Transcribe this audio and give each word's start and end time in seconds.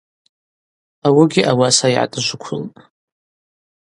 Ауыгьи 1.07 1.41
ауаса 1.51 1.87
йгӏатӏжвыквылтӏ. 1.93 2.75